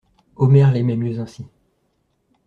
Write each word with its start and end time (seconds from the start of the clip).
Omer 0.35 0.71
l'aimait 0.71 0.95
mieux 0.95 1.19
ainsi. 1.19 1.45